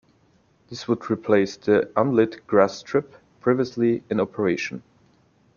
[0.67, 4.81] This would replace the unlit grass strip previously in operation.